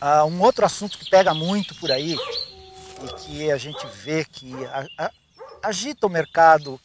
[0.00, 4.54] Ah, um outro assunto que pega muito por aí e que a gente vê que
[5.62, 6.80] agita o mercado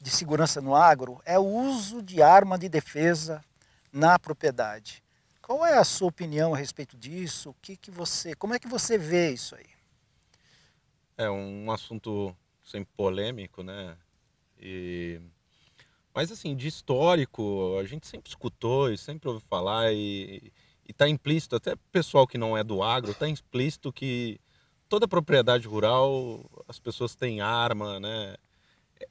[0.00, 3.44] de segurança no agro é o uso de arma de defesa
[3.92, 5.04] na propriedade.
[5.42, 7.50] Qual é a sua opinião a respeito disso?
[7.50, 9.66] O que, que você, como é que você vê isso aí?
[11.18, 12.34] É um assunto
[12.64, 13.94] sempre polêmico, né?
[14.58, 15.20] E...
[16.14, 20.52] Mas assim, de histórico, a gente sempre escutou e sempre ouviu falar e
[20.88, 24.40] está implícito, até pessoal que não é do agro, está implícito que
[24.88, 28.34] toda propriedade rural as pessoas têm arma, né?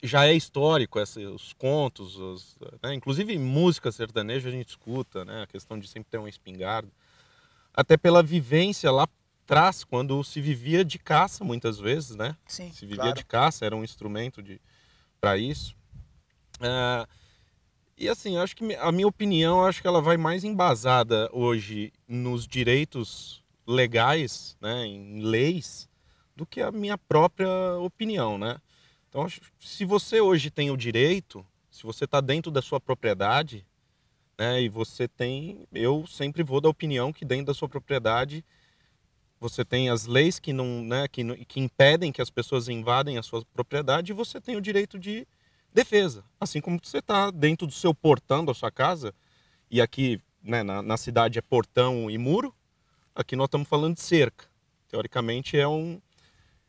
[0.03, 2.93] Já é histórico esse, os contos, os, né?
[2.93, 5.43] inclusive música sertaneja a gente escuta, né?
[5.43, 6.91] A questão de sempre ter uma espingarda,
[7.73, 9.07] até pela vivência lá
[9.45, 12.35] atrás, quando se vivia de caça muitas vezes, né?
[12.45, 13.17] Sim, se vivia claro.
[13.17, 14.61] de caça, era um instrumento de
[15.19, 15.75] para isso.
[16.61, 17.07] É,
[17.97, 22.47] e assim, acho que a minha opinião, acho que ela vai mais embasada hoje nos
[22.47, 25.89] direitos legais, né, em leis,
[26.35, 28.57] do que a minha própria opinião, né?
[29.09, 29.27] Então,
[29.59, 33.65] se você hoje tem o direito, se você está dentro da sua propriedade,
[34.37, 38.45] né, e você tem, eu sempre vou da opinião que dentro da sua propriedade
[39.39, 43.23] você tem as leis que não, né, que, que impedem que as pessoas invadem a
[43.23, 45.27] sua propriedade e você tem o direito de
[45.73, 46.23] defesa.
[46.39, 49.13] Assim como você está dentro do seu portão da sua casa,
[49.69, 52.53] e aqui né, na, na, cidade é portão e muro,
[53.13, 54.45] aqui nós estamos falando de cerca.
[54.87, 56.01] Teoricamente é, um,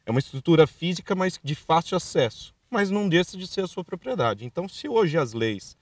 [0.05, 3.85] é uma estrutura física, mas de fácil acesso, mas não deixa de ser a sua
[3.85, 4.45] propriedade.
[4.45, 5.77] Então, se hoje as leis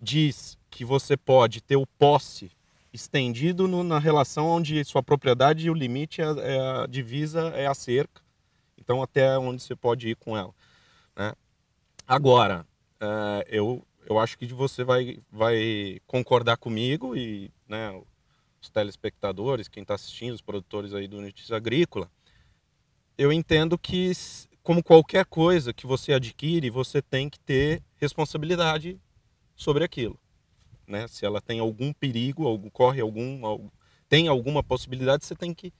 [0.00, 2.50] diz que você pode ter o posse
[2.92, 7.66] estendido no, na relação onde sua propriedade e o limite, é, é a divisa é
[7.66, 8.22] a cerca,
[8.78, 10.54] então até onde você pode ir com ela.
[11.16, 11.32] Né?
[12.06, 12.66] Agora,
[13.00, 17.90] uh, eu, eu acho que você vai, vai concordar comigo e né,
[18.60, 22.10] os telespectadores, quem está assistindo, os produtores aí do Notícia Agrícola,
[23.16, 24.12] eu entendo que,
[24.62, 29.00] como qualquer coisa que você adquire, você tem que ter responsabilidade
[29.56, 30.18] sobre aquilo.
[30.86, 31.08] Né?
[31.08, 33.70] Se ela tem algum perigo, algum, corre algum, algum,
[34.10, 35.72] tem alguma possibilidade, você tem que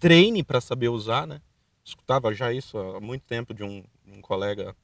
[0.00, 1.40] treine para saber usar, né?
[1.84, 4.74] Escutava já isso há muito tempo de um, um colega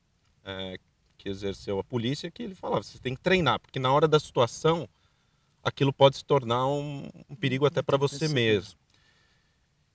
[0.47, 0.79] é,
[1.19, 4.21] que exerceu a polícia que ele falava, você tem que treinar, porque na hora da
[4.21, 4.89] situação
[5.63, 8.79] aquilo pode se tornar um, um perigo até para você mesmo.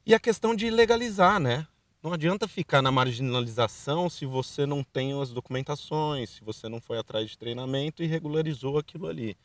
[0.05, 1.65] E a questão de legalizar, né?
[2.03, 6.97] Não adianta ficar na marginalização se você não tem as documentações, se você não foi
[6.97, 9.37] atrás de treinamento e regularizou aquilo ali.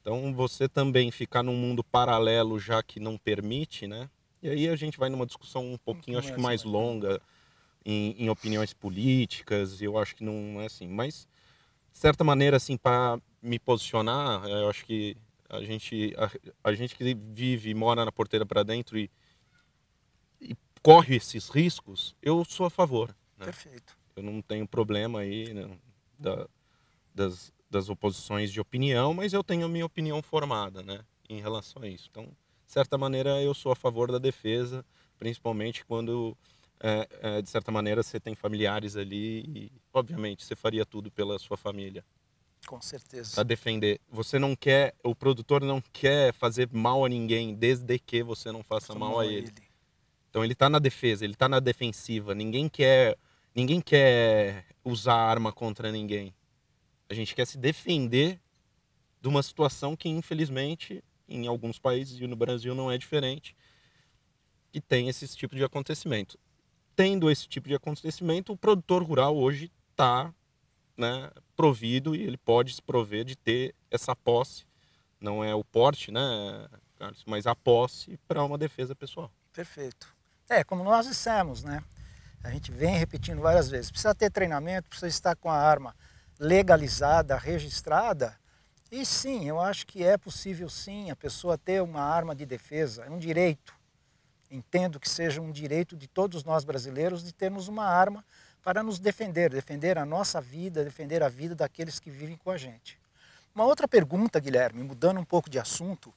[0.00, 4.10] Então você também ficar num mundo paralelo já que não permite, né?
[4.42, 7.22] E aí a gente vai numa discussão um pouquinho, acho que mais longa,
[7.84, 10.88] em, em opiniões políticas, eu acho que não é assim.
[10.88, 11.28] Mas,
[11.92, 15.16] de certa maneira, assim, para me posicionar, eu acho que
[15.48, 19.10] a gente, a, a gente que vive e mora na porteira para dentro e,
[20.40, 23.14] e, corre esses riscos, eu sou a favor.
[23.38, 23.44] Né?
[23.46, 23.96] Perfeito.
[24.16, 25.68] Eu não tenho problema aí né,
[26.18, 26.48] da,
[27.14, 31.82] das, das oposições de opinião, mas eu tenho a minha opinião formada né, em relação
[31.82, 32.08] a isso.
[32.10, 34.84] Então, de certa maneira, eu sou a favor da defesa,
[35.18, 36.36] principalmente quando
[36.86, 41.38] é, é, de certa maneira você tem familiares ali e, obviamente, você faria tudo pela
[41.38, 42.04] sua família.
[42.66, 43.34] Com certeza.
[43.34, 43.98] Para defender.
[44.10, 48.62] Você não quer, o produtor não quer fazer mal a ninguém, desde que você não
[48.62, 49.36] faça mal, mal, a ele.
[49.36, 49.52] ele.
[50.28, 52.34] Então ele está na defesa, ele está na defensiva.
[52.34, 53.16] Ninguém quer,
[53.54, 56.34] ninguém quer usar arma contra ninguém.
[57.08, 58.38] A gente quer se defender
[59.22, 63.56] de uma situação que, infelizmente, em alguns países e no Brasil não é diferente,
[64.70, 66.38] que tem esse tipo de acontecimento
[66.96, 70.32] tendo esse tipo de acontecimento, o produtor rural hoje está
[70.96, 74.64] né, provido e ele pode se prover de ter essa posse,
[75.20, 76.68] não é o porte, né,
[76.98, 79.30] Carlos, mas a posse para uma defesa pessoal.
[79.52, 80.14] Perfeito.
[80.48, 81.82] É, como nós dissemos, né?
[82.42, 85.96] A gente vem repetindo várias vezes, precisa ter treinamento, precisa estar com a arma
[86.38, 88.38] legalizada, registrada.
[88.92, 93.04] E sim, eu acho que é possível sim a pessoa ter uma arma de defesa,
[93.04, 93.74] é um direito
[94.54, 98.24] entendo que seja um direito de todos nós brasileiros de termos uma arma
[98.62, 102.56] para nos defender, defender a nossa vida, defender a vida daqueles que vivem com a
[102.56, 102.98] gente.
[103.54, 106.14] Uma outra pergunta, Guilherme, mudando um pouco de assunto,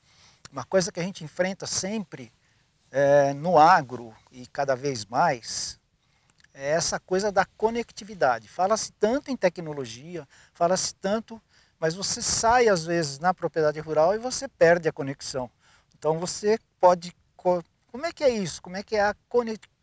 [0.51, 2.31] uma coisa que a gente enfrenta sempre
[2.92, 5.80] é, no agro e cada vez mais
[6.54, 8.48] é essa coisa da conectividade.
[8.48, 11.39] Fala-se tanto em tecnologia, fala-se tanto,
[11.80, 15.51] mas você sai às vezes na propriedade rural e você perde a conexão.
[15.98, 17.13] Então você pode
[17.97, 18.61] como é que é isso?
[18.61, 19.15] Como é que é a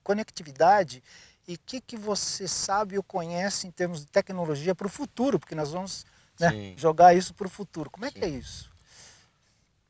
[0.04, 1.02] conectividade
[1.48, 5.40] e o que, que você sabe ou conhece em termos de tecnologia para o futuro?
[5.40, 6.06] Porque nós vamos
[6.38, 6.74] né?
[6.76, 7.90] jogar isso para o futuro.
[7.90, 8.20] Como é Sim.
[8.20, 8.70] que é isso?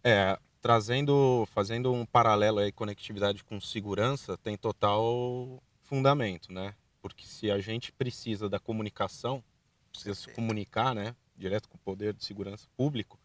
[0.02, 6.74] É, trazendo, fazendo um paralelo aí, conectividade com segurança, tem total fundamento, né?
[7.02, 9.44] Porque se a gente precisa da comunicação,
[9.90, 10.30] precisa Perfeito.
[10.30, 11.14] se comunicar, né?
[11.36, 13.20] Direto com o poder de segurança público,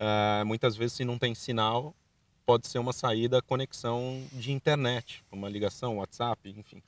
[0.00, 1.94] uh, muitas vezes se não tem sinal,
[2.46, 6.80] pode ser uma saída conexão de internet, uma ligação, WhatsApp, enfim.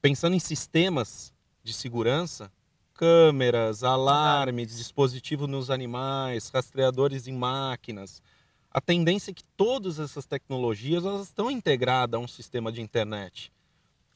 [0.00, 2.50] Pensando em sistemas de segurança,
[2.94, 8.22] câmeras, alarmes, dispositivos nos animais, rastreadores em máquinas.
[8.70, 13.52] A tendência é que todas essas tecnologias elas estão integradas a um sistema de internet,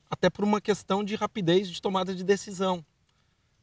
[0.08, 2.84] até por uma questão de rapidez de tomada de decisão.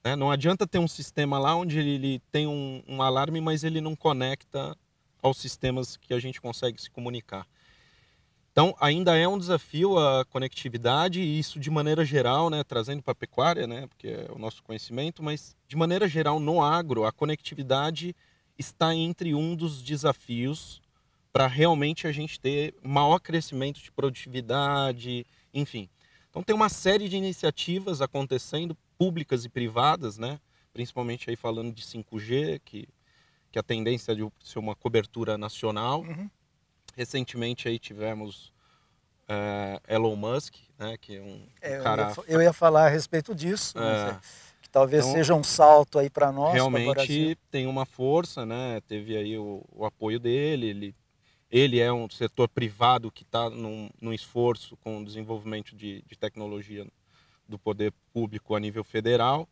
[0.04, 0.16] Né?
[0.16, 3.96] Não adianta ter um sistema lá onde ele tem um, um alarme, mas ele não
[3.96, 4.76] conecta
[5.22, 7.48] aos sistemas que a gente consegue se comunicar.
[8.52, 13.14] Então, ainda é um desafio a conectividade, e isso de maneira geral, né, trazendo para
[13.14, 17.14] a pecuária, né, porque é o nosso conhecimento, mas de maneira geral no agro, a
[17.14, 18.14] conectividade
[18.58, 20.82] está entre um dos desafios
[21.32, 25.90] para realmente a gente ter maior crescimento de produtividade, enfim.
[26.30, 30.42] Então, tem uma série de iniciativas acontecendo, públicas e privadas, né,
[30.74, 32.86] principalmente aí falando de 5G, que,
[33.52, 36.02] que a tendência é de ser uma cobertura nacional.
[36.02, 36.30] Uhum
[36.96, 38.52] Recentemente aí tivemos
[39.30, 42.14] uh, Elon Musk, né, que é um, é, cara...
[42.18, 44.20] Eu ia, eu ia, falar a respeito disso, é,
[44.62, 46.54] que talvez então, seja um salto aí para nós.
[46.54, 48.82] Realmente tem uma força, né?
[48.88, 50.96] Teve aí o, o apoio dele, ele
[51.50, 56.18] ele é um setor privado que está num, num, esforço com o desenvolvimento de, de,
[56.18, 56.88] tecnologia
[57.46, 59.50] do poder público a nível federal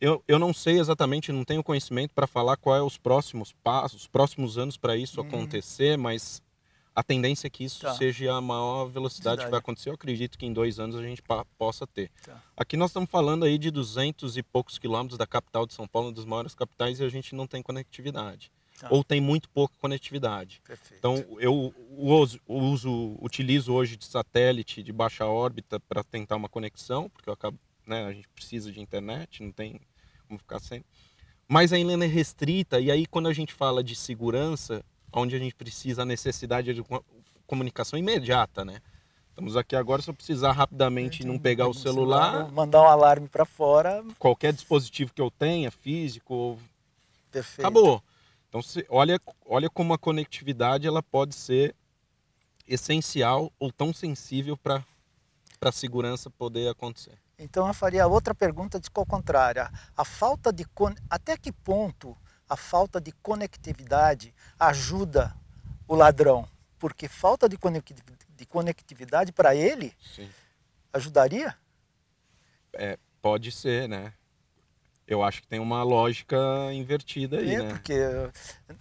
[0.00, 4.02] eu, eu não sei exatamente, não tenho conhecimento para falar qual é os próximos passos,
[4.02, 5.26] os próximos anos para isso uhum.
[5.26, 6.42] acontecer, mas
[6.94, 7.94] a tendência é que isso tá.
[7.94, 9.90] seja a maior velocidade que vai acontecer.
[9.90, 11.22] Eu acredito que em dois anos a gente
[11.56, 12.10] possa ter.
[12.24, 12.42] Tá.
[12.56, 16.08] Aqui nós estamos falando aí de 200 e poucos quilômetros da capital de São Paulo,
[16.08, 18.50] uma das maiores capitais, e a gente não tem conectividade.
[18.78, 18.88] Tá.
[18.90, 20.60] Ou tem muito pouca conectividade.
[20.66, 20.98] Perfeito.
[20.98, 27.08] Então eu uso, uso, utilizo hoje de satélite de baixa órbita para tentar uma conexão,
[27.10, 27.58] porque eu acabo
[27.90, 28.06] né?
[28.06, 29.80] A gente precisa de internet, não tem
[30.26, 30.82] como ficar sem.
[31.46, 34.82] Mas ainda é restrita, e aí quando a gente fala de segurança,
[35.12, 36.82] onde a gente precisa a necessidade de
[37.46, 38.80] comunicação imediata, né?
[39.30, 42.50] Estamos aqui agora, se eu precisar rapidamente não pegar o celular...
[42.52, 44.04] Mandar um alarme para fora...
[44.18, 46.58] Qualquer dispositivo que eu tenha, físico,
[47.30, 47.60] Perfeito.
[47.60, 48.02] acabou.
[48.48, 51.74] Então, se, olha, olha como a conectividade ela pode ser
[52.68, 54.84] essencial ou tão sensível para
[55.60, 57.18] a segurança poder acontecer.
[57.40, 59.70] Então eu faria outra pergunta de qual contrária.
[59.96, 60.66] A falta de
[61.08, 62.16] até que ponto
[62.48, 65.34] a falta de conectividade ajuda
[65.88, 66.46] o ladrão?
[66.78, 67.56] Porque falta de
[68.46, 70.28] conectividade para ele Sim.
[70.92, 71.56] ajudaria?
[72.74, 74.12] É, pode ser, né?
[75.06, 76.36] Eu acho que tem uma lógica
[76.72, 77.70] invertida aí, é, né?
[77.70, 77.94] Porque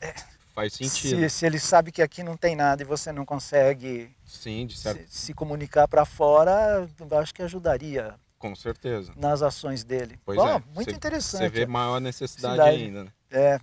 [0.02, 0.14] é,
[0.54, 1.22] faz sentido.
[1.22, 5.08] Se, se, ele sabe que aqui não tem nada e você não consegue Sim, se,
[5.08, 9.13] se, comunicar para fora, eu acho que ajudaria com certeza.
[9.15, 10.19] Nas ações dele.
[10.25, 10.63] Pois Bom, é.
[10.74, 11.41] Muito cê, interessante.
[11.41, 12.77] Você vê maior necessidade Cidade.
[12.77, 13.03] ainda.
[13.03, 13.12] Né?
[13.30, 13.59] É.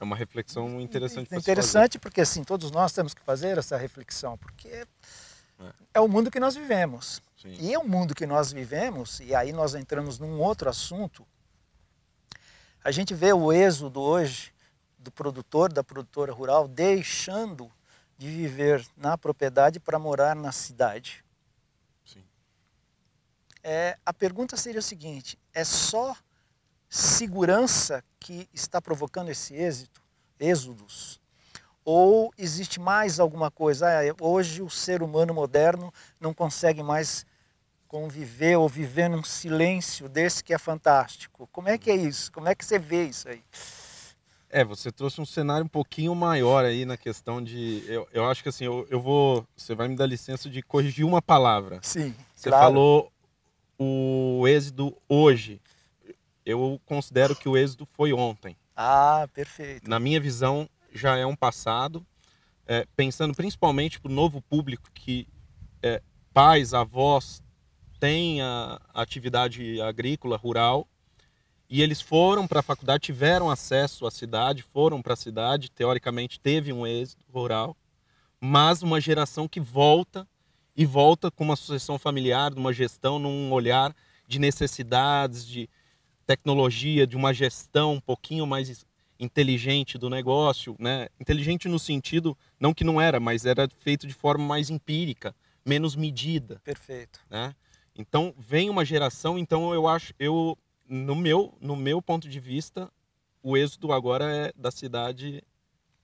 [0.00, 1.34] É uma reflexão interessante.
[1.34, 4.86] Interessante porque assim todos nós temos que fazer essa reflexão, porque é,
[5.94, 7.20] é o mundo que nós vivemos.
[7.36, 7.56] Sim.
[7.60, 11.26] E é o mundo que nós vivemos, e aí nós entramos num outro assunto.
[12.82, 14.52] A gente vê o êxodo hoje
[14.98, 17.70] do produtor, da produtora rural, deixando
[18.16, 21.24] de viver na propriedade para morar na cidade.
[23.70, 26.16] É, a pergunta seria o seguinte: é só
[26.88, 30.00] segurança que está provocando esse êxito,
[30.40, 31.20] êxodos?
[31.84, 33.86] Ou existe mais alguma coisa?
[33.86, 37.26] Ah, hoje o ser humano moderno não consegue mais
[37.86, 41.46] conviver ou viver num silêncio desse que é fantástico.
[41.52, 42.32] Como é que é isso?
[42.32, 43.44] Como é que você vê isso aí?
[44.48, 47.84] É, você trouxe um cenário um pouquinho maior aí na questão de.
[47.86, 49.46] Eu, eu acho que assim, eu, eu vou.
[49.54, 51.80] Você vai me dar licença de corrigir uma palavra.
[51.82, 52.14] Sim.
[52.34, 52.64] Você claro.
[52.64, 53.12] falou
[53.78, 55.60] o êxodo hoje,
[56.44, 58.56] eu considero que o êxodo foi ontem.
[58.76, 59.88] Ah, perfeito.
[59.88, 62.04] Na minha visão, já é um passado.
[62.66, 65.26] É, pensando principalmente para o novo público que
[65.82, 66.02] é,
[66.34, 67.42] pais, avós
[67.98, 70.86] têm a atividade agrícola, rural,
[71.68, 76.40] e eles foram para a faculdade, tiveram acesso à cidade, foram para a cidade, teoricamente
[76.40, 77.76] teve um êxito rural,
[78.40, 80.26] mas uma geração que volta
[80.78, 83.92] e volta com uma sucessão familiar, de uma gestão num olhar
[84.28, 85.68] de necessidades, de
[86.24, 88.86] tecnologia, de uma gestão um pouquinho mais
[89.18, 91.08] inteligente do negócio, né?
[91.18, 95.34] Inteligente no sentido não que não era, mas era feito de forma mais empírica,
[95.66, 96.60] menos medida.
[96.62, 97.18] Perfeito.
[97.28, 97.52] Né?
[97.96, 100.56] Então vem uma geração, então eu acho, eu
[100.88, 102.88] no meu, no meu ponto de vista,
[103.42, 105.42] o êxodo agora é da cidade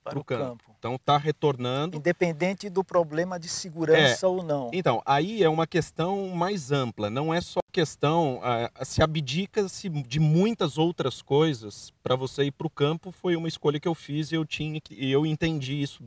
[0.05, 0.43] para o campo.
[0.43, 0.75] campo.
[0.77, 1.97] Então está retornando.
[1.97, 4.69] Independente do problema de segurança é, ou não.
[4.71, 7.09] Então, aí é uma questão mais ampla.
[7.09, 8.37] Não é só questão.
[8.39, 13.11] Uh, se abdica-se de muitas outras coisas para você ir para o campo.
[13.11, 16.03] Foi uma escolha que eu fiz e eu, tinha, e eu entendi isso.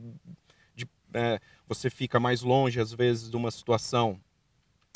[0.73, 4.19] De, é, você fica mais longe, às vezes, de uma situação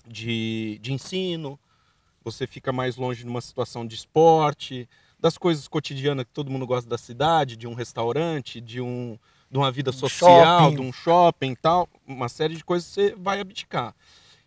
[0.07, 1.59] de, de ensino,
[2.23, 4.87] você fica mais longe de uma situação de esporte,
[5.23, 9.17] das coisas cotidianas que todo mundo gosta da cidade, de um restaurante, de, um,
[9.49, 10.75] de uma vida social, shopping.
[10.75, 13.95] de um shopping tal, uma série de coisas você vai abdicar.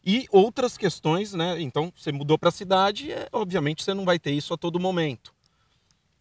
[0.05, 1.59] E outras questões, né?
[1.63, 4.79] Então, você mudou para a cidade, é, obviamente você não vai ter isso a todo
[4.79, 5.33] momento.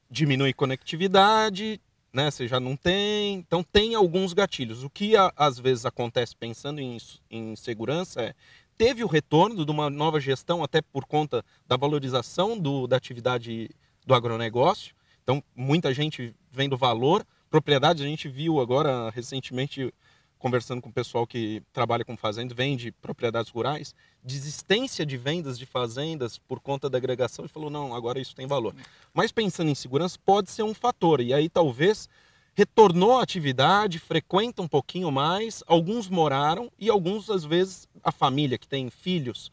[0.10, 1.82] Diminui conectividade,
[2.14, 2.32] né?
[2.32, 3.34] Você já não tem.
[3.34, 4.86] Então, tem alguns gatilhos.
[4.86, 6.98] O que a, às vezes acontece pensando em,
[7.30, 8.34] em segurança é
[8.78, 13.70] teve o retorno de uma nova gestão, até por conta da valorização do, da atividade
[14.06, 14.94] do agronegócio.
[15.24, 17.26] Então, muita gente vendo valor.
[17.50, 19.94] Propriedades, a gente viu agora recentemente,
[20.38, 25.66] conversando com o pessoal que trabalha com fazenda, vende propriedades rurais, desistência de vendas de
[25.66, 28.76] fazendas por conta da agregação e falou: não, agora isso tem valor.
[29.14, 31.22] Mas pensando em segurança, pode ser um fator.
[31.22, 32.08] E aí talvez
[32.56, 38.58] retornou à atividade, frequenta um pouquinho mais, alguns moraram e alguns, às vezes, a família
[38.58, 39.52] que tem filhos,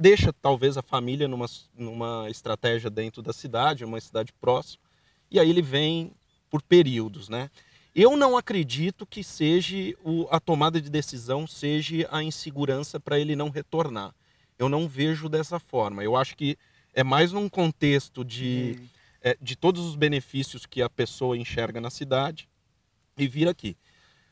[0.00, 4.82] deixa talvez a família numa, numa estratégia dentro da cidade, uma cidade próxima,
[5.30, 6.12] e aí ele vem
[6.48, 7.50] por períodos, né?
[7.94, 13.36] Eu não acredito que seja o, a tomada de decisão seja a insegurança para ele
[13.36, 14.14] não retornar.
[14.58, 16.02] Eu não vejo dessa forma.
[16.02, 16.56] Eu acho que
[16.94, 21.80] é mais num contexto de hum é, de todos os benefícios que a pessoa enxerga
[21.80, 22.48] na cidade
[23.16, 23.76] e vir aqui.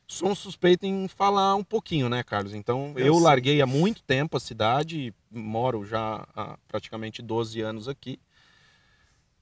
[0.09, 2.55] Sou um suspeito em falar um pouquinho, né, Carlos?
[2.55, 7.87] Então, eu, eu larguei há muito tempo a cidade, moro já há praticamente 12 anos
[7.89, 8.19] aqui.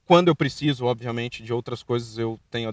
[0.04, 2.72] Quando eu preciso, obviamente, de outras coisas, eu tenho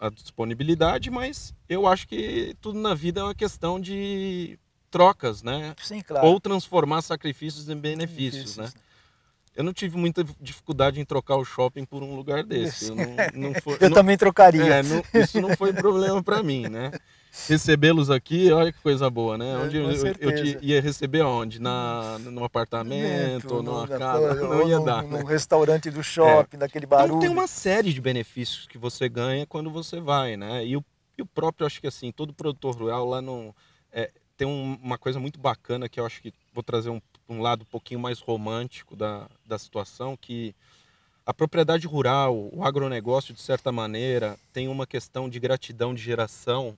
[0.00, 4.58] a disponibilidade, mas eu acho que tudo na vida é uma questão de
[4.90, 5.76] trocas, né?
[5.80, 6.26] Sim, claro.
[6.26, 8.87] Ou transformar sacrifícios em benefícios, benefícios né?
[9.58, 12.90] Eu não tive muita dificuldade em trocar o shopping por um lugar desse.
[12.90, 13.04] Eu, não,
[13.50, 14.62] não foi, eu não, também trocaria.
[14.62, 16.92] É, isso não foi problema para mim, né?
[17.48, 19.50] Recebê-los aqui, olha que coisa boa, né?
[19.50, 21.60] É, onde eu, eu, te ia receber onde?
[21.60, 24.34] Na, num apartamento, ou numa casa?
[24.34, 25.02] Não, ia dar.
[25.02, 25.24] Num, né?
[25.26, 26.60] restaurante do shopping, é.
[26.60, 27.08] daquele barulho.
[27.08, 30.64] Então tem uma série de benefícios que você ganha quando você vai, né?
[30.64, 30.84] E o,
[31.18, 33.52] e o próprio, acho que assim, todo produtor rural lá não.
[33.90, 37.40] É, tem um, uma coisa muito bacana que eu acho que vou trazer um um
[37.40, 40.54] lado um pouquinho mais romântico da, da situação, que
[41.26, 46.76] a propriedade rural, o agronegócio, de certa maneira, tem uma questão de gratidão de geração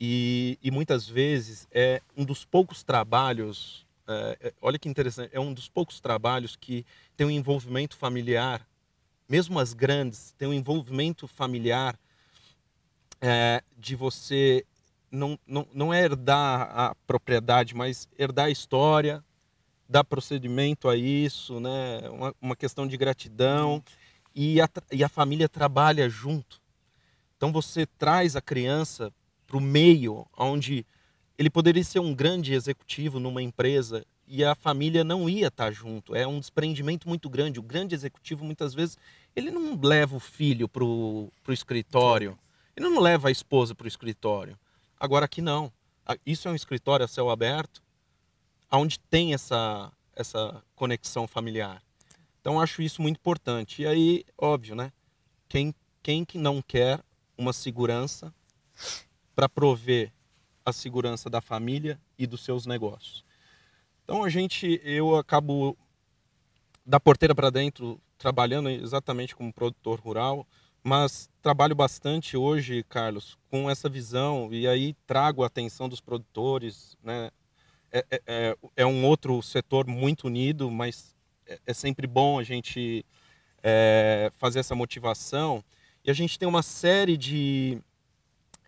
[0.00, 5.40] e, e muitas vezes é um dos poucos trabalhos, é, é, olha que interessante, é
[5.40, 6.86] um dos poucos trabalhos que
[7.16, 8.64] tem um envolvimento familiar,
[9.28, 11.98] mesmo as grandes, tem um envolvimento familiar
[13.20, 14.64] é, de você
[15.10, 19.24] não, não, não é herdar a propriedade, mas herdar a história,
[19.92, 22.08] dar procedimento a isso, né?
[22.10, 23.84] uma, uma questão de gratidão
[24.34, 26.60] e a, e a família trabalha junto.
[27.36, 29.12] Então você traz a criança
[29.46, 30.86] para o meio onde
[31.36, 35.70] ele poderia ser um grande executivo numa empresa e a família não ia estar tá
[35.70, 36.14] junto.
[36.14, 37.60] É um desprendimento muito grande.
[37.60, 38.96] O grande executivo, muitas vezes,
[39.36, 42.38] ele não leva o filho para o escritório,
[42.74, 44.58] ele não leva a esposa para o escritório.
[44.98, 45.70] Agora aqui não.
[46.24, 47.81] Isso é um escritório a céu aberto,
[48.72, 51.82] onde tem essa, essa conexão familiar.
[52.40, 53.82] Então acho isso muito importante.
[53.82, 54.92] E aí, óbvio, né?
[55.48, 57.00] Quem, quem que não quer
[57.36, 58.34] uma segurança
[59.34, 60.12] para prover
[60.64, 63.24] a segurança da família e dos seus negócios?
[64.04, 65.76] Então a gente, eu acabo
[66.84, 70.46] da porteira para dentro trabalhando exatamente como produtor rural,
[70.82, 76.96] mas trabalho bastante hoje, Carlos, com essa visão e aí trago a atenção dos produtores,
[77.02, 77.30] né,
[77.92, 81.14] é, é, é, é um outro setor muito unido, mas
[81.46, 83.04] é, é sempre bom a gente
[84.38, 85.62] fazer essa motivação.
[86.04, 87.80] E a gente tem uma série de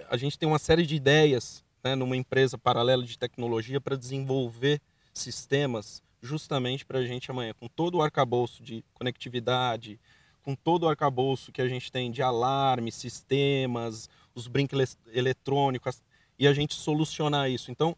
[0.08, 4.80] a gente tem uma série de ideias né, numa empresa paralela de tecnologia para desenvolver
[5.12, 10.00] sistemas justamente para a gente amanhã, com todo o arcabouço de conectividade,
[10.42, 16.02] com todo o arcabouço que a gente tem de alarme, sistemas, os brincos eletrônicos,
[16.38, 17.70] e a gente solucionar isso.
[17.70, 17.96] Então,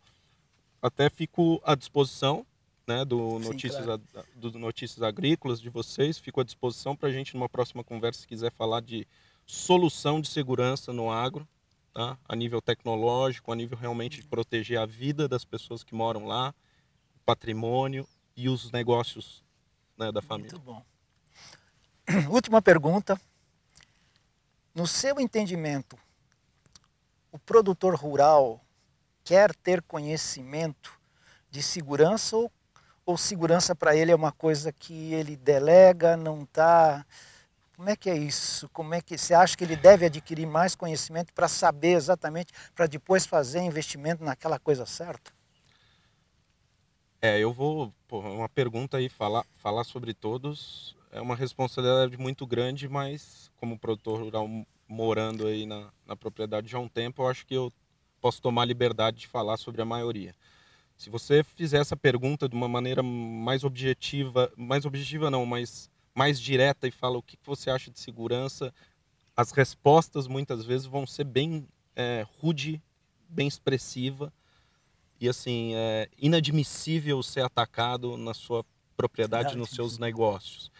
[0.86, 2.46] até fico à disposição
[2.86, 4.02] né, do, Sim, Notícias, claro.
[4.36, 6.18] do Notícias Agrícolas de vocês.
[6.18, 9.06] Fico à disposição para a gente, numa próxima conversa, se quiser falar de
[9.44, 11.46] solução de segurança no agro,
[11.92, 12.16] tá?
[12.28, 16.54] a nível tecnológico, a nível realmente de proteger a vida das pessoas que moram lá,
[17.14, 19.42] o patrimônio e os negócios
[19.96, 20.52] né, da família.
[20.52, 20.84] Muito bom.
[22.30, 23.20] última pergunta.
[24.74, 25.96] No seu entendimento,
[27.32, 28.60] o produtor rural
[29.26, 30.92] quer ter conhecimento
[31.50, 32.50] de segurança ou,
[33.04, 37.04] ou segurança para ele é uma coisa que ele delega, não está.
[37.74, 38.68] Como é que é isso?
[38.68, 42.86] Como é que você acha que ele deve adquirir mais conhecimento para saber exatamente, para
[42.86, 45.32] depois fazer investimento naquela coisa certa?
[47.20, 47.92] É, eu vou.
[48.06, 53.78] Pô, uma pergunta aí, falar, falar sobre todos é uma responsabilidade muito grande, mas como
[53.78, 54.48] produtor rural
[54.86, 57.72] morando aí na, na propriedade já há um tempo, eu acho que eu
[58.20, 60.34] posso tomar liberdade de falar sobre a maioria.
[60.96, 66.40] Se você fizer essa pergunta de uma maneira mais objetiva, mais objetiva não, mas mais
[66.40, 68.72] direta e fala o que você acha de segurança,
[69.36, 72.80] as respostas muitas vezes vão ser bem é, rude,
[73.28, 74.32] bem expressiva
[75.20, 78.64] e assim é inadmissível ser atacado na sua
[78.96, 80.70] propriedade, nos seus negócios.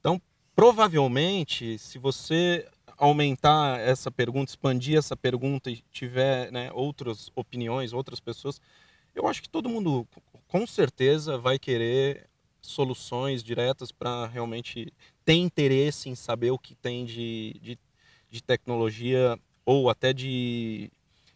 [0.00, 0.20] Então,
[0.54, 8.20] provavelmente, se você aumentar essa pergunta, expandir essa pergunta e tiver né, outras opiniões, outras
[8.20, 8.60] pessoas,
[9.14, 10.06] eu acho que todo mundo
[10.48, 12.28] com certeza vai querer
[12.62, 14.92] soluções diretas para realmente
[15.24, 17.78] ter interesse em saber o que tem de, de,
[18.30, 20.90] de tecnologia ou até de,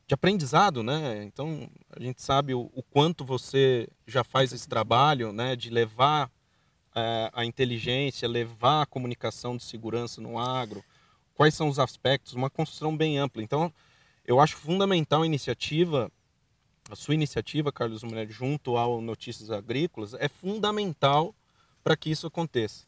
[0.07, 1.25] de aprendizado, né?
[1.25, 5.57] Então a gente sabe o, o quanto você já faz esse trabalho, né?
[5.57, 6.31] De levar
[6.95, 10.85] é, a inteligência, levar a comunicação de segurança no agro,
[11.37, 13.43] quais são os aspectos, uma construção bem ampla.
[13.43, 13.73] Então
[14.27, 16.11] eu acho fundamental a iniciativa,
[16.91, 21.35] a sua iniciativa, Carlos Mulher, junto ao Notícias Agrícolas, é fundamental
[21.85, 22.85] para que isso aconteça.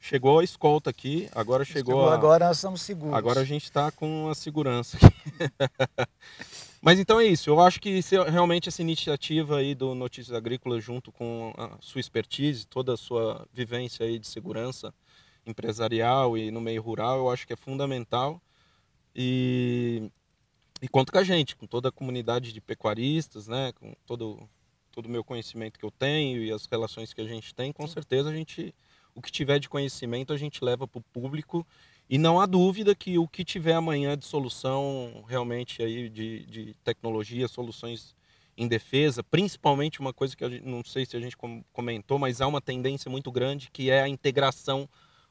[0.00, 2.14] Chegou a escolta aqui, agora chegou, chegou a...
[2.14, 3.16] Agora nós estamos seguros.
[3.16, 4.96] Agora a gente está com a segurança.
[6.80, 7.50] Mas então é isso.
[7.50, 12.64] Eu acho que realmente essa iniciativa aí do Notícias Agrícolas, junto com a sua expertise,
[12.64, 14.94] toda a sua vivência aí de segurança
[15.50, 18.40] empresarial e no meio rural, eu acho que é fundamental.
[19.14, 20.10] E,
[20.80, 23.72] e conta com a gente, com toda a comunidade de pecuaristas, né?
[23.72, 24.48] Com todo
[24.98, 27.86] todo o meu conhecimento que eu tenho e as relações que a gente tem, com
[27.86, 28.74] certeza a gente
[29.14, 31.64] o que tiver de conhecimento a gente leva para o público
[32.10, 36.74] e não há dúvida que o que tiver amanhã de solução realmente aí de, de
[36.82, 38.16] tecnologia, soluções
[38.56, 41.36] em defesa, principalmente uma coisa que eu não sei se a gente
[41.72, 44.88] comentou, mas há uma tendência muito grande que é a integração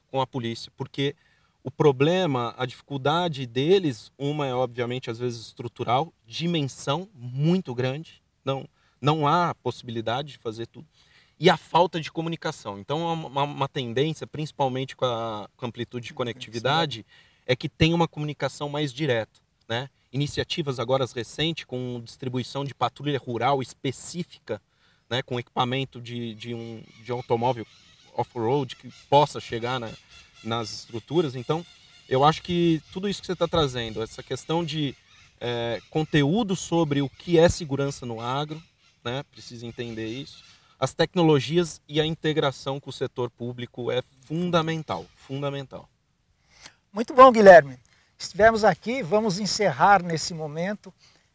[0.10, 1.16] com a polícia, porque
[1.64, 8.68] o problema, a dificuldade deles, uma é obviamente às vezes estrutural, dimensão muito grande, não
[9.00, 10.88] não há possibilidade de fazer tudo
[11.40, 12.80] e a falta de comunicação.
[12.80, 17.06] Então, uma, uma tendência, principalmente com a, com a amplitude de conectividade,
[17.46, 19.40] é que tem uma comunicação mais direta.
[19.70, 19.90] Né?
[20.12, 24.62] Iniciativas agora recentes com distribuição de patrulha rural específica,
[25.10, 25.22] né?
[25.22, 27.66] com equipamento de, de, um, de automóvel
[28.18, 29.90] off-road que possa chegar na,
[30.44, 31.36] nas estruturas.
[31.36, 31.66] Então,
[32.10, 34.94] eu acho que tudo isso que você está trazendo, essa questão de
[35.40, 38.62] é, conteúdo sobre o que é segurança no agro,
[39.04, 39.24] né?
[39.32, 40.44] precisa entender isso
[40.80, 45.90] as tecnologias e a integração com o setor público é fundamental, fundamental.
[46.94, 47.80] Muito bom, Guilherme.
[48.18, 50.94] Estivemos aqui, vamos encerrar nesse momento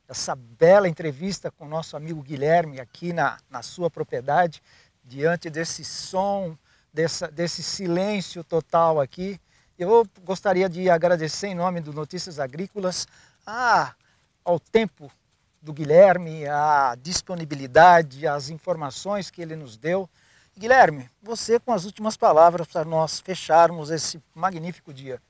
[0.08, 4.62] essa bela entrevista com o nosso amigo Guilherme aqui na, na sua propriedade,
[5.04, 6.56] diante desse som,
[6.92, 9.40] dessa, desse silêncio total aqui.
[9.78, 13.06] Eu gostaria de agradecer em nome do Notícias Agrícolas
[13.46, 13.94] a,
[14.44, 15.10] ao tempo
[15.60, 20.08] do Guilherme, a disponibilidade, as informações que ele nos deu.
[20.56, 25.20] Guilherme, você com as últimas palavras para nós fecharmos esse magnífico dia.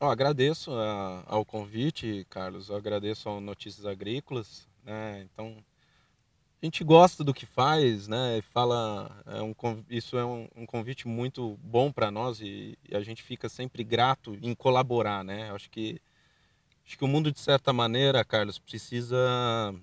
[0.00, 2.68] Eu agradeço a, ao convite, Carlos.
[2.68, 4.68] Eu agradeço ao Notícias Agrícolas.
[4.84, 5.22] Né?
[5.22, 5.56] Então,
[6.60, 8.42] a gente gosta do que faz, né?
[8.52, 9.54] Fala, é um,
[9.88, 13.84] isso é um, um convite muito bom para nós e, e, a gente fica sempre
[13.84, 15.50] grato em colaborar, né?
[15.52, 16.00] Acho que
[16.88, 19.74] Acho que o mundo, de certa maneira, Carlos, precisa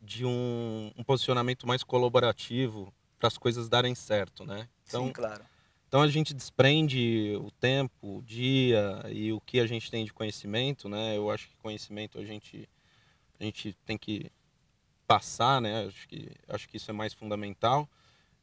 [0.00, 4.68] de um, um posicionamento mais colaborativo para as coisas darem certo, né?
[4.84, 5.44] Então, Sim, claro.
[5.86, 10.12] Então a gente desprende o tempo, o dia e o que a gente tem de
[10.12, 11.16] conhecimento, né?
[11.16, 12.68] Eu acho que conhecimento a gente
[13.38, 14.28] a gente tem que
[15.12, 15.86] passar, né?
[15.86, 17.86] Acho que acho que isso é mais fundamental.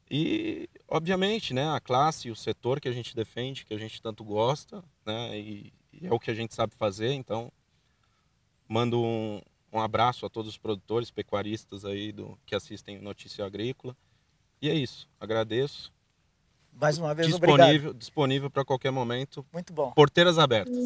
[0.09, 4.23] E obviamente, né, a classe, o setor que a gente defende, que a gente tanto
[4.23, 5.37] gosta, né?
[5.39, 7.51] E, é o que a gente sabe fazer, então
[8.67, 9.41] mando um,
[9.73, 13.97] um abraço a todos os produtores, pecuaristas aí do que assistem Notícia Agrícola.
[14.61, 15.91] E é isso, agradeço.
[16.71, 17.93] Mais uma vez, disponível, obrigado.
[17.95, 19.43] Disponível para qualquer momento.
[19.51, 19.91] Muito bom.
[19.91, 20.77] Porteiras abertas.